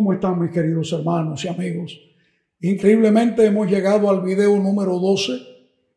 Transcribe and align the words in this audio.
¿Cómo 0.00 0.14
están 0.14 0.40
mis 0.40 0.50
queridos 0.50 0.90
hermanos 0.94 1.44
y 1.44 1.48
amigos? 1.48 2.00
Increíblemente 2.62 3.44
hemos 3.44 3.70
llegado 3.70 4.08
al 4.08 4.22
video 4.22 4.56
número 4.56 4.98
12, 4.98 5.32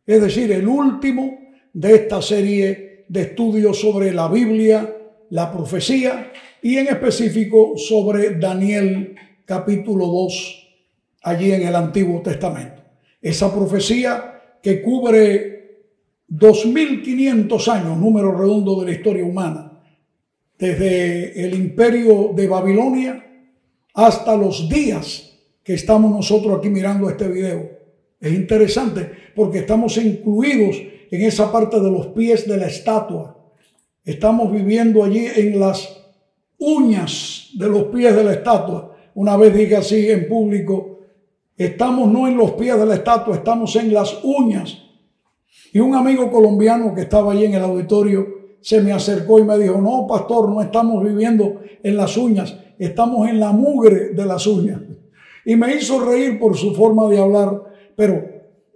es 0.06 0.22
decir, 0.22 0.52
el 0.52 0.68
último 0.68 1.40
de 1.72 1.96
esta 1.96 2.22
serie 2.22 3.06
de 3.08 3.22
estudios 3.22 3.80
sobre 3.80 4.12
la 4.12 4.28
Biblia, 4.28 4.94
la 5.30 5.50
profecía 5.54 6.34
y 6.62 6.76
en 6.76 6.88
específico 6.88 7.78
sobre 7.78 8.38
Daniel 8.38 9.16
capítulo 9.46 10.06
2 10.08 10.68
allí 11.24 11.54
en 11.54 11.66
el 11.66 11.74
Antiguo 11.74 12.22
Testamento. 12.22 12.82
Esa 13.22 13.56
profecía 13.56 14.58
que 14.62 14.82
cubre 14.82 15.86
2500 16.28 17.68
años, 17.70 17.98
número 17.98 18.38
redondo 18.38 18.82
de 18.82 18.86
la 18.86 18.98
historia 18.98 19.24
humana, 19.24 19.82
desde 20.60 21.42
el 21.42 21.54
imperio 21.54 22.34
de 22.36 22.48
Babilonia 22.50 23.30
hasta 23.94 24.36
los 24.36 24.68
días 24.70 25.32
que 25.64 25.74
estamos 25.74 26.12
nosotros 26.12 26.58
aquí 26.58 26.70
mirando 26.70 27.10
este 27.10 27.28
video. 27.28 27.70
Es 28.20 28.34
interesante 28.34 29.12
porque 29.36 29.60
estamos 29.60 29.98
incluidos 29.98 30.78
en 31.12 31.22
esa 31.22 31.52
parte 31.52 31.80
de 31.80 31.92
los 31.92 32.08
pies 32.08 32.48
de 32.48 32.58
la 32.58 32.68
estatua. 32.68 33.38
Estamos 34.04 34.52
viviendo 34.52 35.04
allí 35.04 35.28
en 35.36 35.60
las 35.60 36.02
uñas 36.58 37.50
de 37.54 37.70
los 37.70 37.84
pies 37.86 38.16
de 38.16 38.24
la 38.24 38.34
estatua. 38.34 38.96
Una 39.16 39.38
vez 39.38 39.54
dije 39.54 39.76
así 39.76 40.10
en 40.10 40.28
público, 40.28 41.00
estamos 41.56 42.10
no 42.10 42.28
en 42.28 42.36
los 42.36 42.52
pies 42.54 42.78
de 42.78 42.86
la 42.86 42.96
estatua, 42.96 43.36
estamos 43.36 43.76
en 43.76 43.94
las 43.94 44.24
uñas. 44.24 44.80
Y 45.72 45.80
un 45.80 45.96
amigo 45.96 46.32
colombiano 46.32 46.94
que 46.94 47.02
estaba 47.02 47.32
allí 47.32 47.46
en 47.46 47.54
el 47.54 47.64
auditorio 47.64 48.26
se 48.62 48.82
me 48.82 48.92
acercó 48.94 49.40
y 49.40 49.44
me 49.44 49.58
dijo, 49.58 49.82
no, 49.82 50.08
pastor, 50.08 50.50
no 50.50 50.62
estamos 50.62 51.04
viviendo 51.04 51.62
en 51.84 51.98
las 51.98 52.16
uñas, 52.16 52.56
estamos 52.80 53.28
en 53.28 53.40
la 53.40 53.52
mugre 53.52 54.10
de 54.10 54.26
las 54.26 54.46
uñas. 54.48 54.82
Y 55.46 55.56
me 55.56 55.76
hizo 55.76 56.04
reír 56.04 56.40
por 56.40 56.56
su 56.56 56.74
forma 56.74 57.10
de 57.10 57.20
hablar, 57.20 57.64
pero 57.96 58.24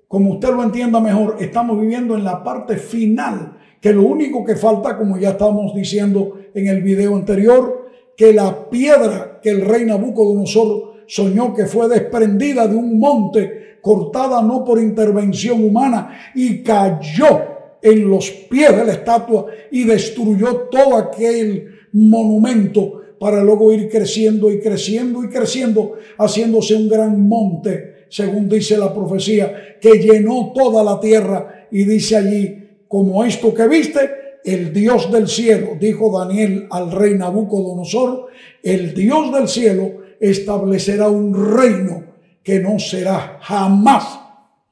como 0.08 0.34
usted 0.34 0.50
lo 0.50 0.64
entienda 0.64 1.00
mejor, 1.00 1.38
estamos 1.40 1.80
viviendo 1.80 2.16
en 2.16 2.24
la 2.24 2.44
parte 2.44 2.78
final, 2.78 3.58
que 3.82 3.94
lo 3.94 4.04
único 4.04 4.44
que 4.44 4.56
falta, 4.56 4.98
como 4.98 5.18
ya 5.18 5.32
estamos 5.32 5.74
diciendo 5.76 6.38
en 6.54 6.68
el 6.68 6.82
video 6.82 7.16
anterior, 7.16 7.90
que 8.16 8.34
la 8.34 8.70
piedra 8.70 9.40
que 9.42 9.50
el 9.50 9.62
rey 9.62 9.86
Nabucodonosor 9.86 11.04
soñó 11.08 11.54
que 11.54 11.66
fue 11.66 11.88
desprendida 11.88 12.68
de 12.68 12.76
un 12.76 13.00
monte, 13.00 13.78
cortada 13.82 14.42
no 14.42 14.66
por 14.66 14.80
intervención 14.80 15.64
humana, 15.64 16.32
y 16.36 16.64
cayó 16.64 17.42
en 17.82 18.10
los 18.10 18.30
pies 18.30 18.76
de 18.76 18.86
la 18.86 18.94
estatua 18.94 19.46
y 19.72 19.84
destruyó 19.84 20.68
todo 20.72 20.98
aquel 20.98 21.68
monumento 21.94 23.02
para 23.20 23.44
luego 23.44 23.72
ir 23.74 23.90
creciendo 23.90 24.52
y 24.52 24.60
creciendo 24.60 25.24
y 25.24 25.30
creciendo, 25.30 25.94
haciéndose 26.18 26.76
un 26.76 26.90
gran 26.90 27.28
monte, 27.28 28.06
según 28.10 28.48
dice 28.48 28.78
la 28.78 28.94
profecía, 28.94 29.78
que 29.82 30.00
llenó 30.00 30.52
toda 30.54 30.84
la 30.84 31.00
tierra 31.00 31.68
y 31.72 31.84
dice 31.84 32.18
allí, 32.18 32.64
como 32.88 33.24
esto 33.24 33.54
que 33.54 33.68
viste, 33.68 34.10
el 34.44 34.72
Dios 34.72 35.12
del 35.12 35.28
cielo, 35.28 35.72
dijo 35.80 36.18
Daniel 36.18 36.68
al 36.72 36.92
rey 36.92 37.16
Nabucodonosor, 37.16 38.28
el 38.64 38.94
Dios 38.94 39.34
del 39.34 39.48
cielo 39.48 39.92
establecerá 40.20 41.10
un 41.10 41.34
reino 41.58 42.04
que 42.44 42.60
no 42.60 42.80
será 42.80 43.40
jamás 43.42 44.20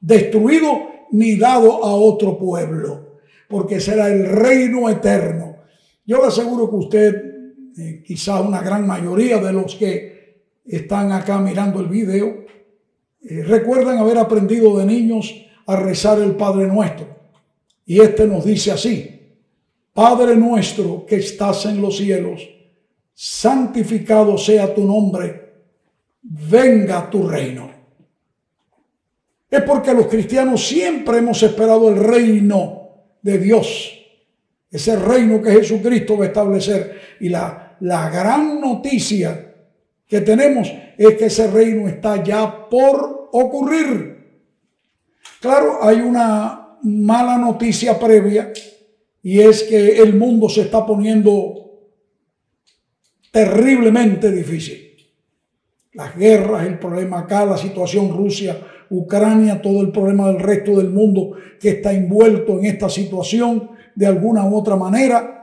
destruido 0.00 0.70
ni 1.10 1.36
dado 1.36 1.84
a 1.84 1.94
otro 1.94 2.38
pueblo, 2.38 3.18
porque 3.48 3.80
será 3.80 4.08
el 4.08 4.26
reino 4.26 4.88
eterno. 4.88 5.56
Yo 6.06 6.20
le 6.22 6.28
aseguro 6.28 6.70
que 6.70 6.76
usted 6.76 7.35
eh, 7.78 8.02
quizá 8.06 8.40
una 8.40 8.62
gran 8.62 8.86
mayoría 8.86 9.38
de 9.38 9.52
los 9.52 9.74
que 9.74 10.16
están 10.64 11.12
acá 11.12 11.38
mirando 11.38 11.80
el 11.80 11.88
video, 11.88 12.44
eh, 13.22 13.42
recuerdan 13.42 13.98
haber 13.98 14.18
aprendido 14.18 14.78
de 14.78 14.86
niños 14.86 15.34
a 15.66 15.76
rezar 15.76 16.20
el 16.20 16.36
Padre 16.36 16.66
Nuestro. 16.66 17.06
Y 17.84 18.00
este 18.00 18.26
nos 18.26 18.44
dice 18.44 18.72
así, 18.72 19.16
Padre 19.92 20.36
nuestro 20.36 21.06
que 21.06 21.16
estás 21.16 21.64
en 21.64 21.80
los 21.80 21.96
cielos, 21.96 22.46
santificado 23.14 24.36
sea 24.36 24.74
tu 24.74 24.84
nombre, 24.84 25.54
venga 26.22 27.08
tu 27.08 27.26
reino. 27.26 27.70
Es 29.48 29.62
porque 29.62 29.94
los 29.94 30.06
cristianos 30.06 30.66
siempre 30.66 31.18
hemos 31.18 31.42
esperado 31.42 31.88
el 31.88 31.96
reino 31.96 32.90
de 33.22 33.38
Dios, 33.38 33.92
ese 34.70 34.96
reino 34.96 35.40
que 35.40 35.52
Jesucristo 35.52 36.18
va 36.18 36.24
a 36.24 36.28
establecer. 36.28 37.00
Y 37.20 37.30
la 37.30 37.65
la 37.80 38.10
gran 38.10 38.60
noticia 38.60 39.54
que 40.06 40.20
tenemos 40.20 40.72
es 40.96 41.14
que 41.16 41.26
ese 41.26 41.50
reino 41.50 41.88
está 41.88 42.22
ya 42.22 42.68
por 42.68 43.28
ocurrir. 43.32 44.16
Claro, 45.40 45.78
hay 45.82 46.00
una 46.00 46.78
mala 46.82 47.38
noticia 47.38 47.98
previa 47.98 48.52
y 49.22 49.40
es 49.40 49.64
que 49.64 50.00
el 50.00 50.14
mundo 50.14 50.48
se 50.48 50.62
está 50.62 50.86
poniendo 50.86 51.66
terriblemente 53.30 54.30
difícil. 54.30 54.96
Las 55.92 56.16
guerras, 56.16 56.66
el 56.66 56.78
problema 56.78 57.20
acá, 57.20 57.44
la 57.44 57.56
situación 57.56 58.10
Rusia, 58.10 58.58
Ucrania, 58.90 59.60
todo 59.60 59.80
el 59.80 59.90
problema 59.90 60.28
del 60.28 60.38
resto 60.38 60.76
del 60.76 60.90
mundo 60.90 61.32
que 61.60 61.70
está 61.70 61.92
envuelto 61.92 62.58
en 62.58 62.66
esta 62.66 62.88
situación 62.88 63.70
de 63.94 64.06
alguna 64.06 64.48
u 64.48 64.56
otra 64.56 64.76
manera. 64.76 65.35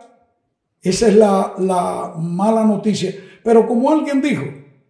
Esa 0.83 1.07
es 1.07 1.15
la, 1.15 2.13
mala 2.17 2.65
noticia. 2.65 3.15
Pero 3.41 3.65
como 3.65 3.89
alguien 3.89 4.21
dijo, 4.21 4.43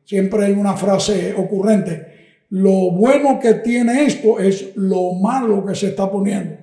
siempre 0.03 0.45
hay 0.45 0.53
una 0.53 0.75
frase 0.75 1.35
ocurrente, 1.37 2.13
lo 2.49 2.91
bueno 2.91 3.39
que 3.39 3.55
tiene 3.55 4.05
esto 4.05 4.39
es 4.39 4.75
lo 4.75 5.13
malo 5.13 5.63
que 5.63 5.75
se 5.75 5.89
está 5.89 6.09
poniendo. 6.09 6.57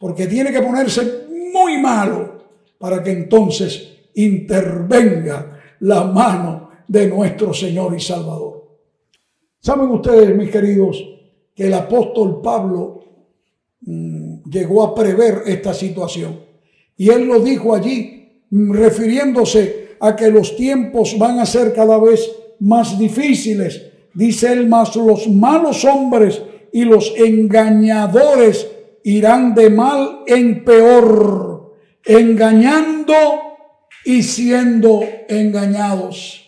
Porque 0.00 0.26
tiene 0.26 0.52
que 0.52 0.60
ponerse 0.60 1.26
muy 1.52 1.78
malo 1.80 2.44
para 2.78 3.02
que 3.02 3.12
entonces 3.12 3.88
intervenga 4.14 5.60
la 5.80 6.04
mano 6.04 6.70
de 6.88 7.06
nuestro 7.06 7.54
Señor 7.54 7.94
y 7.94 8.00
Salvador. 8.00 8.56
Saben 9.60 9.90
ustedes, 9.90 10.36
mis 10.36 10.50
queridos, 10.50 11.02
que 11.54 11.66
el 11.66 11.74
apóstol 11.74 12.40
Pablo 12.42 13.04
mm, 13.80 14.48
llegó 14.50 14.82
a 14.82 14.94
prever 14.94 15.42
esta 15.46 15.72
situación. 15.72 16.40
Y 16.96 17.10
él 17.10 17.26
lo 17.26 17.40
dijo 17.40 17.74
allí 17.74 18.16
refiriéndose 18.50 19.96
a 20.00 20.14
que 20.14 20.30
los 20.30 20.56
tiempos 20.56 21.16
van 21.18 21.38
a 21.38 21.46
ser 21.46 21.72
cada 21.74 21.98
vez 21.98 22.30
más 22.60 22.98
difíciles. 22.98 23.82
Dice 24.14 24.52
él, 24.52 24.68
más 24.68 24.96
los 24.96 25.28
malos 25.28 25.84
hombres 25.84 26.42
y 26.72 26.84
los 26.84 27.12
engañadores 27.16 28.66
irán 29.04 29.54
de 29.54 29.70
mal 29.70 30.20
en 30.26 30.64
peor, 30.64 31.74
engañando 32.04 33.14
y 34.04 34.22
siendo 34.22 35.02
engañados. 35.28 36.42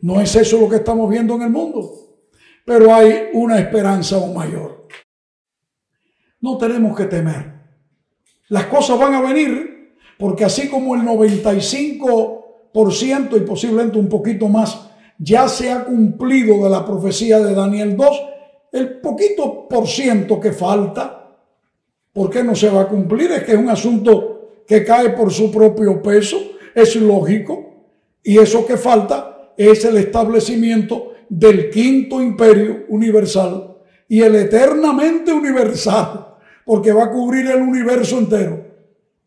No 0.00 0.20
es 0.20 0.34
eso 0.36 0.60
lo 0.60 0.68
que 0.68 0.76
estamos 0.76 1.08
viendo 1.08 1.34
en 1.36 1.42
el 1.42 1.50
mundo, 1.50 2.18
pero 2.64 2.94
hay 2.94 3.28
una 3.32 3.58
esperanza 3.58 4.16
aún 4.16 4.34
mayor. 4.34 4.86
No 6.40 6.58
tenemos 6.58 6.96
que 6.96 7.04
temer. 7.04 7.54
Las 8.48 8.66
cosas 8.66 8.98
van 8.98 9.14
a 9.14 9.22
venir 9.22 9.73
porque 10.18 10.44
así 10.44 10.68
como 10.68 10.94
el 10.94 11.00
95% 11.02 13.36
y 13.36 13.40
posiblemente 13.40 13.98
un 13.98 14.08
poquito 14.08 14.48
más 14.48 14.88
ya 15.18 15.48
se 15.48 15.70
ha 15.70 15.84
cumplido 15.84 16.64
de 16.64 16.70
la 16.70 16.84
profecía 16.84 17.38
de 17.38 17.54
Daniel 17.54 17.96
2, 17.96 18.22
el 18.72 19.00
poquito 19.00 19.68
por 19.68 19.86
ciento 19.86 20.40
que 20.40 20.50
falta, 20.52 21.36
¿por 22.12 22.28
qué 22.30 22.42
no 22.42 22.56
se 22.56 22.68
va 22.68 22.82
a 22.82 22.88
cumplir? 22.88 23.30
Es 23.32 23.44
que 23.44 23.52
es 23.52 23.58
un 23.58 23.70
asunto 23.70 24.50
que 24.66 24.84
cae 24.84 25.10
por 25.10 25.32
su 25.32 25.52
propio 25.52 26.02
peso, 26.02 26.38
es 26.74 26.96
lógico, 26.96 27.70
y 28.22 28.38
eso 28.38 28.66
que 28.66 28.76
falta 28.76 29.52
es 29.56 29.84
el 29.84 29.96
establecimiento 29.98 31.12
del 31.28 31.70
quinto 31.70 32.20
imperio 32.20 32.86
universal 32.88 33.76
y 34.08 34.22
el 34.22 34.34
eternamente 34.34 35.32
universal, 35.32 36.34
porque 36.64 36.92
va 36.92 37.04
a 37.04 37.10
cubrir 37.10 37.46
el 37.46 37.62
universo 37.62 38.18
entero 38.18 38.63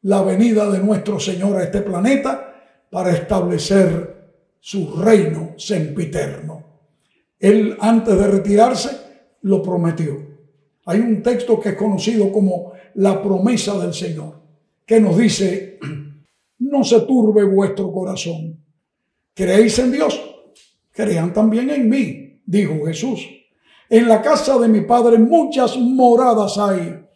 la 0.08 0.22
venida 0.22 0.70
de 0.72 0.80
nuestro 0.80 1.20
Señor 1.20 1.58
a 1.58 1.64
este 1.64 1.82
planeta 1.82 2.54
para 2.90 3.12
establecer 3.12 4.16
su 4.58 4.96
reino 4.96 5.56
sempiterno. 5.58 6.64
Él 7.38 7.76
antes 7.82 8.18
de 8.18 8.28
retirarse 8.28 8.90
lo 9.42 9.62
prometió. 9.62 10.16
Hay 10.86 11.02
un 11.02 11.22
texto 11.22 11.60
que 11.60 11.70
es 11.70 11.76
conocido 11.76 12.32
como 12.32 12.72
la 12.96 13.22
promesa 13.22 13.78
del 13.78 13.94
Señor, 13.94 14.40
que 14.86 15.02
nos 15.02 15.18
dice, 15.18 15.78
no 16.60 16.86
se 16.86 17.02
turbe 17.02 17.44
vuestro 17.44 17.92
corazón. 17.92 18.58
¿Creéis 19.34 19.78
en 19.80 19.92
Dios? 19.92 20.18
Crean 20.94 21.34
también 21.34 21.70
en 21.70 21.90
mí, 21.90 22.42
dijo 22.46 22.86
Jesús. 22.86 23.28
En 23.90 24.08
la 24.08 24.22
casa 24.22 24.58
de 24.58 24.70
mi 24.70 24.82
Padre 24.82 25.18
muchas 25.18 25.76
moradas 25.76 26.58
hay. 26.58 27.07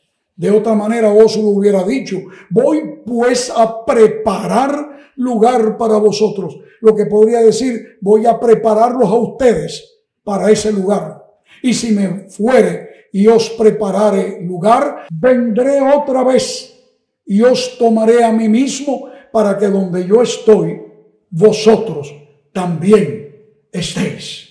De 0.42 0.50
otra 0.50 0.74
manera 0.74 1.14
os 1.14 1.38
lo 1.38 1.50
hubiera 1.50 1.84
dicho, 1.84 2.18
voy 2.50 2.82
pues 3.06 3.54
a 3.56 3.86
preparar 3.86 5.14
lugar 5.18 5.78
para 5.78 5.98
vosotros. 5.98 6.58
Lo 6.80 6.96
que 6.96 7.06
podría 7.06 7.42
decir, 7.42 8.00
voy 8.02 8.26
a 8.26 8.40
prepararlos 8.40 9.08
a 9.08 9.20
ustedes 9.20 10.00
para 10.24 10.50
ese 10.50 10.72
lugar. 10.72 11.24
Y 11.62 11.76
si 11.76 11.92
me 11.92 12.28
fuere 12.28 12.90
y 13.14 13.28
os 13.28 13.52
preparare 13.52 14.42
lugar, 14.42 15.06
vendré 15.14 15.80
otra 15.80 16.24
vez 16.24 16.76
y 17.24 17.44
os 17.44 17.78
tomaré 17.78 18.24
a 18.24 18.32
mí 18.32 18.50
mismo 18.50 19.12
para 19.32 19.56
que 19.60 19.68
donde 19.68 20.08
yo 20.08 20.24
estoy, 20.24 20.82
vosotros 21.30 22.16
también 22.52 23.46
estéis. 23.72 24.50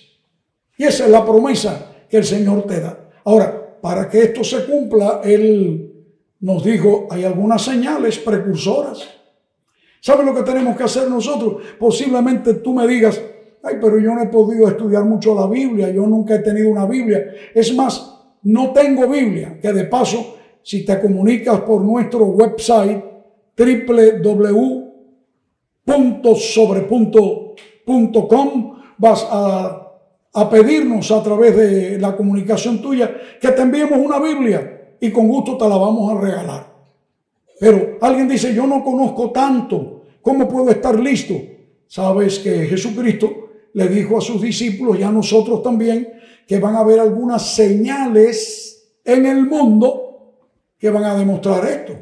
Y 0.77 0.85
esa 0.85 1.03
es 1.03 1.11
la 1.11 1.25
promesa 1.25 1.91
que 2.09 2.15
el 2.15 2.23
Señor 2.23 2.65
te 2.65 2.79
da. 2.79 3.09
Ahora, 3.25 3.60
para 3.81 4.07
que 4.09 4.21
esto 4.23 4.43
se 4.43 4.65
cumpla, 4.65 5.21
Él 5.23 5.91
nos 6.39 6.63
dijo, 6.63 7.07
hay 7.09 7.23
algunas 7.23 7.63
señales 7.63 8.19
precursoras. 8.19 9.07
¿Sabe 9.99 10.23
lo 10.23 10.33
que 10.33 10.43
tenemos 10.43 10.75
que 10.75 10.83
hacer 10.83 11.07
nosotros? 11.09 11.61
Posiblemente 11.79 12.55
tú 12.55 12.73
me 12.73 12.87
digas, 12.87 13.21
ay, 13.63 13.75
pero 13.79 13.99
yo 13.99 14.15
no 14.15 14.23
he 14.23 14.27
podido 14.27 14.67
estudiar 14.67 15.05
mucho 15.05 15.35
la 15.35 15.47
Biblia, 15.47 15.91
yo 15.91 16.07
nunca 16.07 16.35
he 16.35 16.39
tenido 16.39 16.69
una 16.69 16.85
Biblia. 16.85 17.33
Es 17.53 17.75
más, 17.75 18.11
no 18.43 18.71
tengo 18.71 19.07
Biblia, 19.07 19.59
que 19.61 19.71
de 19.71 19.85
paso, 19.85 20.37
si 20.63 20.83
te 20.85 20.99
comunicas 20.99 21.61
por 21.61 21.81
nuestro 21.81 22.25
website 22.25 23.03
www.sobre.com, 23.57 24.81
vas 28.97 29.27
a, 29.29 29.90
a 30.33 30.49
pedirnos 30.49 31.11
a 31.11 31.21
través 31.21 31.55
de 31.55 31.99
la 31.99 32.15
comunicación 32.15 32.81
tuya 32.81 33.11
que 33.39 33.49
te 33.49 33.61
enviemos 33.61 33.99
una 33.99 34.19
Biblia 34.19 34.95
y 34.99 35.11
con 35.11 35.27
gusto 35.27 35.57
te 35.57 35.67
la 35.67 35.75
vamos 35.75 36.11
a 36.11 36.21
regalar. 36.21 36.71
Pero 37.59 37.97
alguien 38.01 38.27
dice, 38.27 38.53
yo 38.53 38.65
no 38.65 38.83
conozco 38.83 39.31
tanto, 39.31 40.03
¿cómo 40.21 40.47
puedo 40.47 40.69
estar 40.71 40.99
listo? 40.99 41.35
Sabes 41.87 42.39
que 42.39 42.65
Jesucristo 42.65 43.49
le 43.73 43.87
dijo 43.87 44.17
a 44.17 44.21
sus 44.21 44.41
discípulos 44.41 44.99
y 44.99 45.03
a 45.03 45.11
nosotros 45.11 45.61
también 45.61 46.07
que 46.47 46.59
van 46.59 46.75
a 46.75 46.79
haber 46.79 46.99
algunas 46.99 47.53
señales 47.53 48.91
en 49.03 49.25
el 49.25 49.45
mundo 49.45 50.35
que 50.77 50.89
van 50.89 51.03
a 51.03 51.15
demostrar 51.15 51.65
esto. 51.65 51.93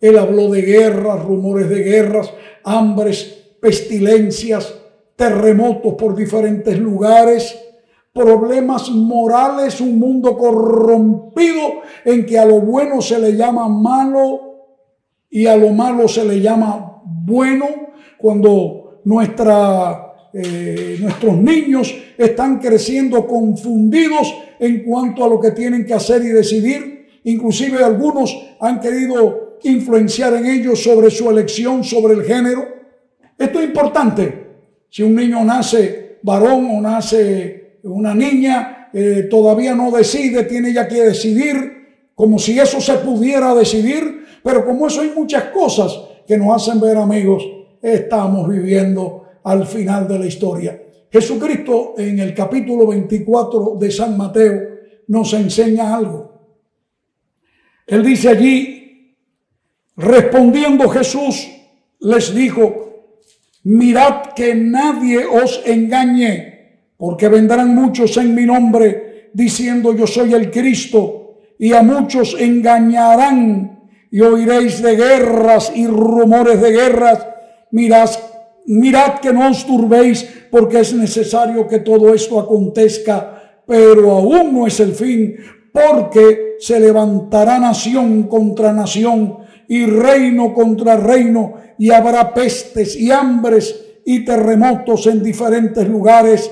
Él 0.00 0.16
habló 0.16 0.48
de 0.50 0.62
guerras, 0.62 1.24
rumores 1.24 1.68
de 1.68 1.82
guerras, 1.82 2.32
hambres, 2.64 3.38
pestilencias, 3.60 4.74
terremotos 5.18 5.94
por 5.94 6.14
diferentes 6.14 6.78
lugares, 6.78 7.58
problemas 8.12 8.88
morales, 8.90 9.80
un 9.80 9.98
mundo 9.98 10.38
corrompido 10.38 11.82
en 12.04 12.24
que 12.24 12.38
a 12.38 12.44
lo 12.44 12.60
bueno 12.60 13.02
se 13.02 13.18
le 13.18 13.34
llama 13.34 13.68
malo 13.68 14.40
y 15.28 15.46
a 15.46 15.56
lo 15.56 15.70
malo 15.70 16.06
se 16.06 16.24
le 16.24 16.40
llama 16.40 17.02
bueno, 17.04 17.66
cuando 18.16 19.00
eh, 20.32 20.98
nuestros 21.00 21.36
niños 21.36 21.92
están 22.16 22.60
creciendo 22.60 23.26
confundidos 23.26 24.32
en 24.60 24.84
cuanto 24.84 25.24
a 25.24 25.28
lo 25.28 25.40
que 25.40 25.50
tienen 25.50 25.84
que 25.84 25.94
hacer 25.94 26.22
y 26.22 26.28
decidir. 26.28 27.08
Inclusive 27.24 27.82
algunos 27.82 28.36
han 28.60 28.78
querido 28.78 29.58
influenciar 29.64 30.34
en 30.34 30.46
ellos 30.46 30.80
sobre 30.80 31.10
su 31.10 31.28
elección, 31.28 31.82
sobre 31.82 32.14
el 32.14 32.22
género. 32.22 32.64
Esto 33.36 33.58
es 33.58 33.66
importante. 33.66 34.47
Si 34.90 35.02
un 35.02 35.14
niño 35.14 35.44
nace 35.44 36.18
varón 36.22 36.70
o 36.70 36.80
nace 36.80 37.78
una 37.82 38.14
niña, 38.14 38.90
eh, 38.92 39.26
todavía 39.30 39.74
no 39.74 39.90
decide, 39.90 40.44
tiene 40.44 40.72
ya 40.72 40.88
que 40.88 41.02
decidir, 41.02 42.10
como 42.14 42.38
si 42.38 42.58
eso 42.58 42.80
se 42.80 42.94
pudiera 42.94 43.54
decidir. 43.54 44.26
Pero 44.42 44.64
como 44.64 44.86
eso 44.86 45.02
hay 45.02 45.12
muchas 45.14 45.44
cosas 45.44 45.92
que 46.26 46.36
nos 46.36 46.54
hacen 46.62 46.80
ver 46.80 46.96
amigos, 46.96 47.44
estamos 47.82 48.48
viviendo 48.48 49.24
al 49.44 49.66
final 49.66 50.08
de 50.08 50.18
la 50.18 50.26
historia. 50.26 50.82
Jesucristo 51.10 51.94
en 51.96 52.18
el 52.18 52.34
capítulo 52.34 52.86
24 52.86 53.76
de 53.78 53.90
San 53.90 54.16
Mateo 54.16 54.60
nos 55.08 55.32
enseña 55.32 55.94
algo. 55.94 56.28
Él 57.86 58.04
dice 58.04 58.28
allí, 58.28 59.16
respondiendo 59.96 60.88
Jesús, 60.90 61.48
les 62.00 62.34
dijo, 62.34 62.87
mirad 63.68 64.32
que 64.34 64.54
nadie 64.54 65.26
os 65.26 65.60
engañe, 65.66 66.88
porque 66.96 67.28
vendrán 67.28 67.74
muchos 67.74 68.16
en 68.16 68.34
mi 68.34 68.46
nombre 68.46 69.28
diciendo 69.34 69.94
yo 69.94 70.06
soy 70.06 70.32
el 70.32 70.50
Cristo, 70.50 71.36
y 71.58 71.74
a 71.74 71.82
muchos 71.82 72.34
engañarán, 72.38 73.90
y 74.10 74.20
oiréis 74.22 74.80
de 74.80 74.96
guerras 74.96 75.72
y 75.74 75.86
rumores 75.86 76.62
de 76.62 76.70
guerras. 76.72 77.26
Mirad 77.72 78.08
mirad 78.64 79.18
que 79.18 79.34
no 79.34 79.50
os 79.50 79.66
turbéis, 79.66 80.26
porque 80.50 80.80
es 80.80 80.94
necesario 80.94 81.68
que 81.68 81.80
todo 81.80 82.14
esto 82.14 82.40
acontezca, 82.40 83.60
pero 83.66 84.12
aún 84.12 84.54
no 84.54 84.66
es 84.66 84.80
el 84.80 84.92
fin, 84.92 85.36
porque 85.72 86.56
se 86.58 86.80
levantará 86.80 87.58
nación 87.58 88.24
contra 88.24 88.72
nación 88.72 89.47
y 89.68 89.84
reino 89.86 90.52
contra 90.54 90.96
reino, 90.96 91.54
y 91.78 91.90
habrá 91.90 92.34
pestes 92.34 92.96
y 92.96 93.10
hambres 93.10 94.00
y 94.04 94.24
terremotos 94.24 95.06
en 95.06 95.22
diferentes 95.22 95.86
lugares, 95.86 96.50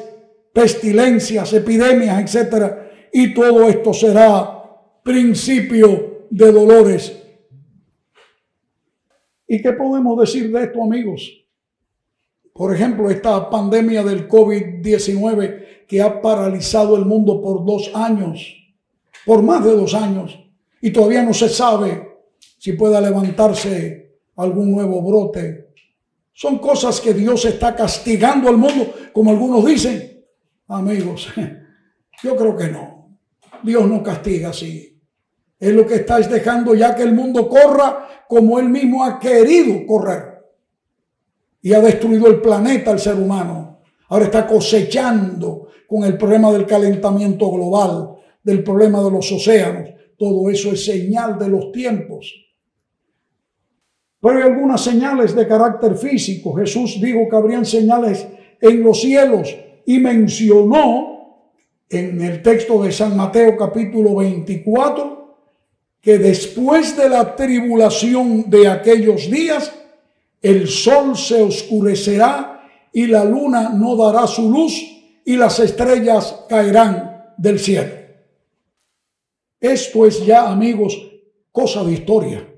pestilencias, 0.52 1.52
epidemias, 1.54 2.34
etc. 2.34 2.74
Y 3.12 3.32
todo 3.34 3.66
esto 3.68 3.94
será 3.94 4.62
principio 5.02 6.26
de 6.30 6.52
dolores. 6.52 7.22
¿Y 9.48 9.62
qué 9.62 9.72
podemos 9.72 10.18
decir 10.20 10.52
de 10.52 10.64
esto, 10.64 10.82
amigos? 10.82 11.46
Por 12.52 12.74
ejemplo, 12.74 13.10
esta 13.10 13.48
pandemia 13.48 14.02
del 14.02 14.28
COVID-19 14.28 15.86
que 15.86 16.02
ha 16.02 16.20
paralizado 16.20 16.96
el 16.96 17.04
mundo 17.04 17.40
por 17.40 17.64
dos 17.64 17.90
años, 17.94 18.54
por 19.24 19.42
más 19.42 19.64
de 19.64 19.72
dos 19.72 19.94
años, 19.94 20.38
y 20.80 20.90
todavía 20.90 21.22
no 21.22 21.32
se 21.32 21.48
sabe 21.48 22.15
si 22.56 22.72
pueda 22.72 23.00
levantarse 23.00 24.20
algún 24.36 24.72
nuevo 24.72 25.02
brote. 25.02 25.74
Son 26.32 26.58
cosas 26.58 27.00
que 27.00 27.14
Dios 27.14 27.44
está 27.44 27.74
castigando 27.74 28.48
al 28.48 28.58
mundo, 28.58 28.92
como 29.12 29.30
algunos 29.30 29.64
dicen. 29.64 30.24
Amigos, 30.68 31.28
yo 32.22 32.36
creo 32.36 32.56
que 32.56 32.68
no. 32.68 33.18
Dios 33.62 33.88
no 33.88 34.02
castiga 34.02 34.50
así. 34.50 35.00
Es 35.58 35.72
lo 35.72 35.86
que 35.86 35.96
está 35.96 36.18
dejando 36.18 36.74
ya 36.74 36.94
que 36.94 37.02
el 37.02 37.14
mundo 37.14 37.48
corra 37.48 38.24
como 38.28 38.58
él 38.58 38.68
mismo 38.68 39.04
ha 39.04 39.18
querido 39.18 39.86
correr 39.86 40.36
y 41.62 41.72
ha 41.72 41.80
destruido 41.80 42.26
el 42.26 42.40
planeta 42.40 42.92
el 42.92 42.98
ser 42.98 43.14
humano. 43.14 43.80
Ahora 44.08 44.26
está 44.26 44.46
cosechando 44.46 45.68
con 45.88 46.04
el 46.04 46.16
problema 46.16 46.52
del 46.52 46.66
calentamiento 46.66 47.50
global, 47.50 48.16
del 48.42 48.62
problema 48.62 49.02
de 49.02 49.10
los 49.10 49.32
océanos. 49.32 49.90
Todo 50.18 50.50
eso 50.50 50.72
es 50.72 50.84
señal 50.84 51.38
de 51.38 51.48
los 51.48 51.72
tiempos. 51.72 52.45
Pero 54.26 54.42
algunas 54.44 54.80
señales 54.80 55.36
de 55.36 55.46
carácter 55.46 55.94
físico. 55.94 56.52
Jesús 56.56 57.00
dijo 57.00 57.28
que 57.30 57.36
habrían 57.36 57.64
señales 57.64 58.26
en 58.60 58.82
los 58.82 59.00
cielos 59.00 59.54
y 59.84 60.00
mencionó 60.00 61.52
en 61.88 62.20
el 62.20 62.42
texto 62.42 62.82
de 62.82 62.90
San 62.90 63.16
Mateo 63.16 63.56
capítulo 63.56 64.16
24 64.16 65.36
que 66.00 66.18
después 66.18 66.96
de 66.96 67.08
la 67.08 67.36
tribulación 67.36 68.50
de 68.50 68.66
aquellos 68.66 69.30
días 69.30 69.72
el 70.42 70.66
sol 70.66 71.16
se 71.16 71.40
oscurecerá 71.42 72.68
y 72.92 73.06
la 73.06 73.24
luna 73.24 73.68
no 73.68 73.94
dará 73.94 74.26
su 74.26 74.50
luz 74.50 74.74
y 75.24 75.36
las 75.36 75.60
estrellas 75.60 76.46
caerán 76.48 77.32
del 77.36 77.60
cielo. 77.60 77.94
Esto 79.60 80.04
es 80.04 80.26
ya, 80.26 80.50
amigos, 80.50 81.00
cosa 81.52 81.84
de 81.84 81.92
historia. 81.92 82.55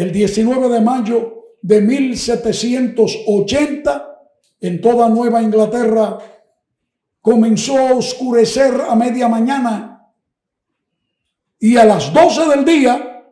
El 0.00 0.10
19 0.12 0.68
de 0.70 0.80
mayo 0.80 1.56
de 1.60 1.82
1780, 1.82 4.18
en 4.62 4.80
toda 4.80 5.10
Nueva 5.10 5.42
Inglaterra, 5.42 6.16
comenzó 7.20 7.76
a 7.76 7.92
oscurecer 7.92 8.80
a 8.88 8.94
media 8.94 9.28
mañana 9.28 10.10
y 11.58 11.76
a 11.76 11.84
las 11.84 12.14
12 12.14 12.48
del 12.48 12.64
día, 12.64 13.26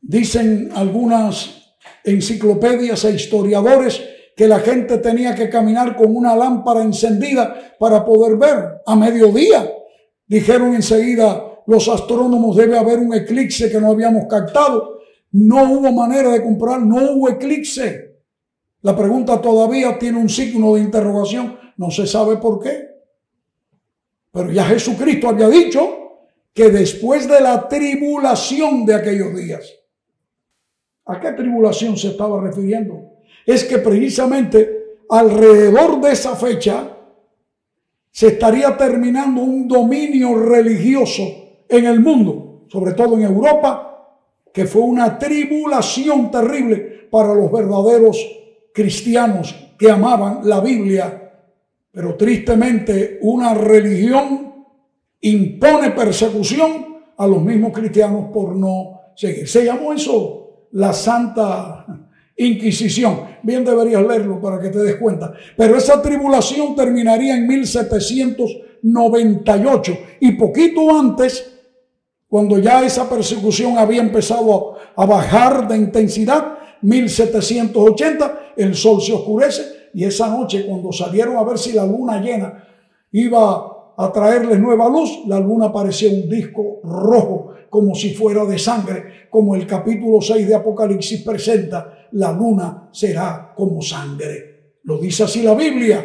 dicen 0.00 0.70
algunas 0.74 1.74
enciclopedias 2.04 3.04
e 3.04 3.10
historiadores 3.10 4.02
que 4.34 4.48
la 4.48 4.60
gente 4.60 4.96
tenía 4.96 5.34
que 5.34 5.50
caminar 5.50 5.94
con 5.94 6.16
una 6.16 6.34
lámpara 6.34 6.80
encendida 6.80 7.76
para 7.78 8.02
poder 8.02 8.38
ver 8.38 8.80
a 8.86 8.96
mediodía. 8.96 9.70
Dijeron 10.26 10.74
enseguida 10.74 11.44
los 11.66 11.86
astrónomos 11.86 12.56
debe 12.56 12.78
haber 12.78 12.98
un 12.98 13.12
eclipse 13.12 13.70
que 13.70 13.78
no 13.78 13.90
habíamos 13.90 14.24
captado. 14.24 14.97
No 15.32 15.72
hubo 15.72 15.92
manera 15.92 16.30
de 16.30 16.42
comprar, 16.42 16.80
no 16.80 17.12
hubo 17.12 17.28
eclipse. 17.28 18.16
La 18.82 18.96
pregunta 18.96 19.40
todavía 19.40 19.98
tiene 19.98 20.18
un 20.18 20.28
signo 20.28 20.74
de 20.74 20.82
interrogación, 20.82 21.58
no 21.76 21.90
se 21.90 22.06
sabe 22.06 22.36
por 22.36 22.60
qué. 22.60 22.88
Pero 24.32 24.50
ya 24.50 24.64
Jesucristo 24.64 25.28
había 25.28 25.48
dicho 25.48 26.20
que 26.52 26.70
después 26.70 27.28
de 27.28 27.40
la 27.40 27.68
tribulación 27.68 28.86
de 28.86 28.94
aquellos 28.94 29.36
días, 29.36 29.74
¿A 31.08 31.18
qué 31.18 31.32
tribulación 31.32 31.96
se 31.96 32.08
estaba 32.08 32.38
refiriendo? 32.40 33.14
es 33.46 33.64
que 33.64 33.78
precisamente 33.78 34.98
alrededor 35.08 36.02
de 36.02 36.12
esa 36.12 36.36
fecha 36.36 36.94
se 38.10 38.26
estaría 38.26 38.76
terminando 38.76 39.40
un 39.40 39.66
dominio 39.66 40.34
religioso 40.34 41.22
en 41.66 41.86
el 41.86 42.00
mundo, 42.00 42.66
sobre 42.68 42.92
todo 42.92 43.14
en 43.16 43.22
Europa, 43.22 43.87
que 44.58 44.66
fue 44.66 44.82
una 44.82 45.18
tribulación 45.20 46.32
terrible 46.32 47.06
para 47.12 47.32
los 47.32 47.52
verdaderos 47.52 48.18
cristianos 48.74 49.54
que 49.78 49.88
amaban 49.88 50.40
la 50.42 50.58
Biblia. 50.58 51.30
Pero 51.92 52.16
tristemente 52.16 53.20
una 53.22 53.54
religión 53.54 54.52
impone 55.20 55.92
persecución 55.92 56.98
a 57.16 57.24
los 57.28 57.40
mismos 57.40 57.72
cristianos 57.72 58.32
por 58.34 58.56
no 58.56 59.12
seguir. 59.14 59.46
Se 59.46 59.64
llamó 59.64 59.92
eso 59.92 60.66
la 60.72 60.92
Santa 60.92 61.86
Inquisición. 62.36 63.38
Bien 63.44 63.64
deberías 63.64 64.04
leerlo 64.04 64.40
para 64.40 64.60
que 64.60 64.70
te 64.70 64.80
des 64.80 64.96
cuenta. 64.96 65.32
Pero 65.56 65.76
esa 65.76 66.02
tribulación 66.02 66.74
terminaría 66.74 67.36
en 67.36 67.46
1798 67.46 69.98
y 70.18 70.32
poquito 70.32 70.98
antes 70.98 71.57
cuando 72.28 72.58
ya 72.58 72.84
esa 72.84 73.08
persecución 73.08 73.78
había 73.78 74.02
empezado 74.02 74.74
a 74.94 75.06
bajar 75.06 75.66
de 75.66 75.76
intensidad, 75.76 76.58
1780, 76.82 78.52
el 78.56 78.74
sol 78.74 79.00
se 79.00 79.14
oscurece 79.14 79.62
y 79.94 80.04
esa 80.04 80.28
noche 80.28 80.66
cuando 80.66 80.92
salieron 80.92 81.36
a 81.36 81.42
ver 81.42 81.58
si 81.58 81.72
la 81.72 81.86
luna 81.86 82.20
llena 82.20 82.64
iba 83.12 83.94
a 83.96 84.12
traerles 84.12 84.60
nueva 84.60 84.88
luz, 84.88 85.22
la 85.26 85.40
luna 85.40 85.66
apareció 85.66 86.10
un 86.10 86.28
disco 86.28 86.80
rojo 86.84 87.54
como 87.70 87.94
si 87.94 88.14
fuera 88.14 88.44
de 88.44 88.58
sangre, 88.58 89.28
como 89.30 89.54
el 89.54 89.66
capítulo 89.66 90.20
6 90.20 90.46
de 90.46 90.54
Apocalipsis 90.54 91.22
presenta, 91.22 92.08
la 92.12 92.32
luna 92.32 92.90
será 92.92 93.54
como 93.56 93.80
sangre. 93.82 94.74
Lo 94.84 94.98
dice 94.98 95.24
así 95.24 95.42
la 95.42 95.54
Biblia. 95.54 96.04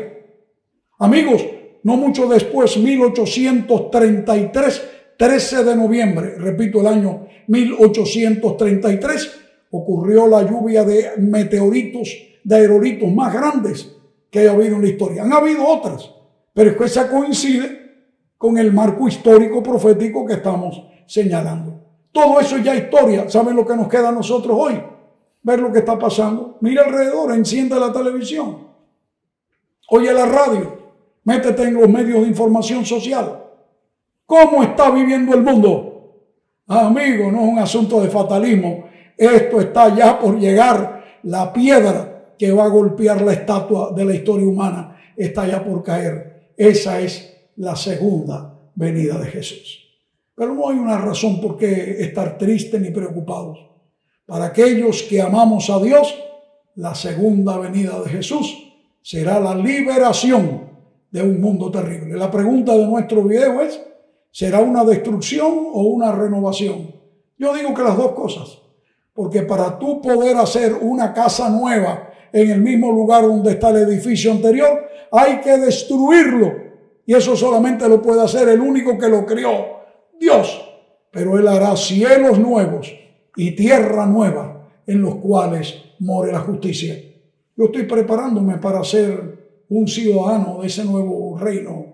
Amigos, 1.00 1.46
no 1.84 1.98
mucho 1.98 2.28
después, 2.28 2.78
1833, 2.78 4.90
13 5.24 5.64
de 5.64 5.76
noviembre, 5.78 6.36
repito, 6.38 6.82
el 6.82 6.88
año 6.88 7.28
1833, 7.48 9.40
ocurrió 9.72 10.28
la 10.28 10.44
lluvia 10.44 10.84
de 10.84 11.12
meteoritos, 11.18 12.10
de 12.44 12.56
aerolitos 12.58 13.10
más 13.10 13.34
grandes 13.34 13.90
que 14.30 14.40
haya 14.40 14.52
habido 14.52 14.76
en 14.76 14.82
la 14.82 14.90
historia. 14.90 15.24
Han 15.24 15.32
habido 15.32 15.66
otras, 15.66 16.12
pero 16.54 16.72
es 16.72 16.76
que 16.76 16.84
esa 16.84 17.10
coincide 17.10 18.10
con 18.38 18.58
el 18.58 18.74
marco 18.74 19.08
histórico 19.08 19.64
profético 19.64 20.26
que 20.26 20.34
estamos 20.34 20.84
señalando. 21.06 21.80
Todo 22.12 22.42
eso 22.42 22.58
ya 22.58 22.76
historia. 22.76 23.30
¿Saben 23.30 23.56
lo 23.56 23.66
que 23.66 23.78
nos 23.78 23.88
queda 23.88 24.10
a 24.10 24.12
nosotros 24.12 24.58
hoy? 24.60 24.74
Ver 25.42 25.62
lo 25.62 25.72
que 25.72 25.80
está 25.80 25.98
pasando. 25.98 26.58
Mira 26.60 26.84
alrededor, 26.84 27.32
enciende 27.32 27.80
la 27.80 27.94
televisión. 27.94 28.68
Oye 29.88 30.12
la 30.12 30.26
radio. 30.26 30.80
Métete 31.24 31.64
en 31.64 31.76
los 31.76 31.88
medios 31.88 32.24
de 32.24 32.28
información 32.28 32.86
social. 32.86 33.43
¿Cómo 34.26 34.64
está 34.64 34.90
viviendo 34.90 35.34
el 35.34 35.44
mundo? 35.44 35.94
Amigo, 36.68 37.32
no 37.32 37.44
es 37.44 37.50
un 37.50 37.60
asunto 37.60 38.02
de 38.02 38.10
fatalismo. 38.10 38.86
Esto 39.18 39.60
está 39.60 39.96
ya 39.96 40.20
por 40.20 40.40
llegar. 40.40 41.04
La 41.24 41.52
piedra 41.54 42.34
que 42.38 42.52
va 42.52 42.66
a 42.66 42.70
golpear 42.70 43.22
la 43.22 43.34
estatua 43.34 43.92
de 43.92 44.06
la 44.06 44.16
historia 44.16 44.46
humana 44.46 44.98
está 45.16 45.48
ya 45.48 45.64
por 45.64 45.84
caer. 45.84 46.52
Esa 46.58 47.00
es 47.00 47.52
la 47.58 47.76
segunda 47.76 48.60
venida 48.76 49.18
de 49.20 49.28
Jesús. 49.28 49.80
Pero 50.36 50.54
no 50.54 50.70
hay 50.70 50.78
una 50.78 50.98
razón 50.98 51.40
por 51.40 51.58
qué 51.58 51.98
estar 52.00 52.38
tristes 52.38 52.82
ni 52.82 52.90
preocupados. 52.90 53.60
Para 54.26 54.46
aquellos 54.46 55.04
que 55.04 55.22
amamos 55.22 55.70
a 55.70 55.80
Dios, 55.80 56.18
la 56.76 56.96
segunda 56.96 57.58
venida 57.58 58.02
de 58.02 58.10
Jesús 58.10 58.74
será 59.02 59.40
la 59.40 59.54
liberación 59.54 60.64
de 61.12 61.22
un 61.22 61.40
mundo 61.40 61.70
terrible. 61.70 62.18
La 62.18 62.32
pregunta 62.32 62.76
de 62.76 62.88
nuestro 62.88 63.24
video 63.24 63.62
es, 63.62 63.80
¿Será 64.34 64.62
una 64.62 64.84
destrucción 64.84 65.68
o 65.74 65.84
una 65.84 66.12
renovación? 66.12 66.92
Yo 67.38 67.54
digo 67.54 67.72
que 67.72 67.84
las 67.84 67.96
dos 67.96 68.14
cosas, 68.14 68.58
porque 69.14 69.44
para 69.44 69.78
tú 69.78 70.02
poder 70.02 70.36
hacer 70.38 70.74
una 70.74 71.14
casa 71.14 71.52
nueva 71.52 72.10
en 72.32 72.50
el 72.50 72.60
mismo 72.60 72.92
lugar 72.92 73.22
donde 73.22 73.52
está 73.52 73.70
el 73.70 73.88
edificio 73.88 74.32
anterior, 74.32 74.90
hay 75.12 75.40
que 75.40 75.56
destruirlo. 75.60 76.52
Y 77.06 77.14
eso 77.14 77.36
solamente 77.36 77.88
lo 77.88 78.02
puede 78.02 78.24
hacer 78.24 78.50
el 78.50 78.60
único 78.60 78.98
que 78.98 79.08
lo 79.08 79.24
creó, 79.24 79.82
Dios. 80.20 80.68
Pero 81.12 81.38
Él 81.38 81.48
hará 81.48 81.78
cielos 81.78 82.40
nuevos 82.40 82.92
y 83.36 83.52
tierra 83.52 84.08
nueva 84.08 84.68
en 84.88 85.00
los 85.04 85.18
cuales 85.18 85.76
more 86.00 86.32
la 86.32 86.40
justicia. 86.40 86.96
Yo 87.56 87.66
estoy 87.66 87.84
preparándome 87.84 88.58
para 88.58 88.84
ser 88.84 89.66
un 89.70 89.88
ciudadano 89.88 90.62
de 90.62 90.68
ese 90.68 90.84
nuevo 90.86 91.38
reino 91.38 91.93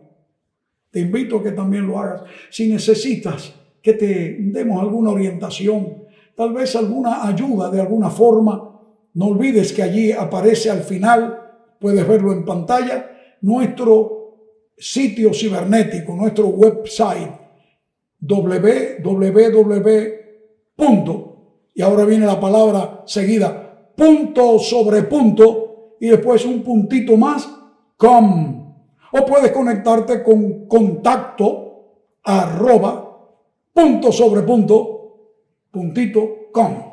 te 0.91 0.99
invito 0.99 1.37
a 1.37 1.43
que 1.43 1.51
también 1.51 1.87
lo 1.87 1.99
hagas. 1.99 2.23
Si 2.49 2.67
necesitas 2.67 3.53
que 3.81 3.93
te 3.93 4.37
demos 4.39 4.81
alguna 4.81 5.11
orientación, 5.11 6.03
tal 6.35 6.53
vez 6.53 6.75
alguna 6.75 7.27
ayuda 7.27 7.69
de 7.69 7.81
alguna 7.81 8.09
forma, 8.09 8.81
no 9.13 9.27
olvides 9.27 9.73
que 9.73 9.83
allí 9.83 10.11
aparece 10.11 10.69
al 10.69 10.81
final, 10.81 11.39
puedes 11.79 12.07
verlo 12.07 12.31
en 12.31 12.45
pantalla, 12.45 13.11
nuestro 13.41 14.19
sitio 14.77 15.33
cibernético, 15.33 16.15
nuestro 16.15 16.47
website 16.47 17.31
www. 18.21 18.99
y 21.73 21.81
ahora 21.81 22.05
viene 22.05 22.25
la 22.25 22.39
palabra 22.39 23.03
seguida, 23.05 23.91
punto 23.95 24.59
sobre 24.59 25.03
punto 25.03 25.95
y 25.99 26.07
después 26.07 26.45
un 26.45 26.61
puntito 26.63 27.17
más, 27.17 27.49
com 27.97 28.58
o 29.11 29.25
puedes 29.25 29.51
conectarte 29.51 30.23
con 30.23 30.67
contacto 30.67 31.69
arroba 32.23 33.09
punto 33.73 34.11
sobre 34.11 34.41
punto 34.41 34.99
puntito 35.71 36.49
com. 36.51 36.89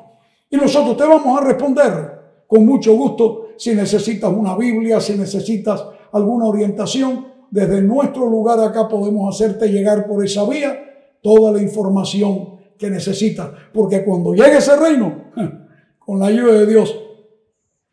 Y 0.51 0.57
nosotros 0.57 0.97
te 0.97 1.05
vamos 1.05 1.41
a 1.41 1.45
responder 1.45 2.17
con 2.47 2.65
mucho 2.65 2.95
gusto 2.95 3.49
si 3.57 3.75
necesitas 3.75 4.33
una 4.33 4.57
Biblia, 4.57 5.01
si 5.01 5.17
necesitas 5.17 5.85
alguna 6.13 6.47
orientación. 6.47 7.35
Desde 7.51 7.81
nuestro 7.81 8.27
lugar 8.27 8.61
acá 8.61 8.89
podemos 8.89 9.35
hacerte 9.35 9.69
llegar 9.69 10.07
por 10.07 10.25
esa 10.25 10.49
vía 10.49 10.77
toda 11.23 11.53
la 11.53 11.61
información 11.61 12.57
que 12.79 12.91
necesitas. 12.91 13.51
Porque 13.73 14.05
cuando 14.05 14.35
llegue 14.35 14.59
ese 14.59 14.77
reino, 14.77 15.33
con 15.99 16.21
la 16.21 16.27
ayuda 16.27 16.53
de 16.53 16.67
Dios, 16.67 16.97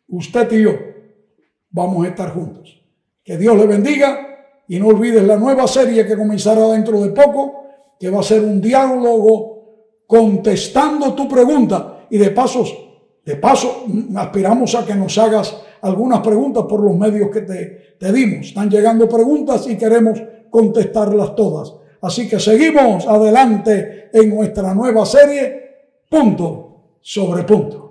usted 0.08 0.52
y 0.52 0.62
yo 0.62 0.72
vamos 1.70 2.04
a 2.04 2.08
estar 2.08 2.32
juntos. 2.32 2.83
Que 3.24 3.38
Dios 3.38 3.56
le 3.56 3.66
bendiga 3.66 4.62
y 4.68 4.78
no 4.78 4.88
olvides 4.88 5.22
la 5.24 5.36
nueva 5.36 5.66
serie 5.66 6.06
que 6.06 6.16
comenzará 6.16 6.68
dentro 6.68 7.00
de 7.00 7.10
poco, 7.10 7.64
que 7.98 8.10
va 8.10 8.20
a 8.20 8.22
ser 8.22 8.42
un 8.42 8.60
diálogo 8.60 9.54
contestando 10.06 11.14
tu 11.14 11.26
pregunta 11.26 12.06
y 12.10 12.18
de 12.18 12.30
pasos, 12.30 12.76
de 13.24 13.36
paso 13.36 13.86
aspiramos 14.16 14.74
a 14.74 14.84
que 14.84 14.94
nos 14.94 15.16
hagas 15.16 15.56
algunas 15.80 16.20
preguntas 16.20 16.64
por 16.68 16.80
los 16.80 16.96
medios 16.96 17.30
que 17.30 17.40
te, 17.40 17.96
te 17.98 18.12
dimos. 18.12 18.48
Están 18.48 18.68
llegando 18.68 19.08
preguntas 19.08 19.66
y 19.68 19.76
queremos 19.76 20.22
contestarlas 20.50 21.34
todas. 21.34 21.74
Así 22.02 22.28
que 22.28 22.38
seguimos 22.38 23.06
adelante 23.06 24.10
en 24.12 24.28
nuestra 24.28 24.74
nueva 24.74 25.06
serie, 25.06 25.62
punto 26.10 26.98
sobre 27.00 27.44
punto. 27.44 27.83